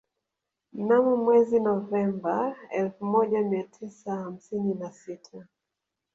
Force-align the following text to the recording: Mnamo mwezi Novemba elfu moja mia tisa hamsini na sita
Mnamo 0.73 1.15
mwezi 1.17 1.59
Novemba 1.59 2.55
elfu 2.71 3.05
moja 3.05 3.41
mia 3.41 3.63
tisa 3.63 4.15
hamsini 4.15 4.73
na 4.73 4.91
sita 4.91 5.47